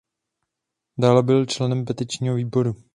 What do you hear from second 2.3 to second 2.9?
výboru.